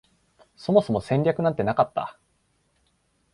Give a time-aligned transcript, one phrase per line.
[0.55, 2.17] そもそも戦略なんてなかった